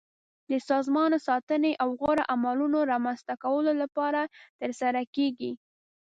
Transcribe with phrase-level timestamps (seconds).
[0.49, 4.21] د سازمان ساتنې او غوره عملونو رامنځته کولو لپاره
[4.59, 5.51] ترسره کیږي.